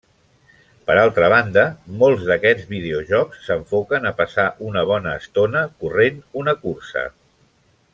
[0.85, 1.65] Per altra banda,
[2.03, 7.09] molts d'aquests videojocs s'enfoquen a passar una bona estona corrent una cursa.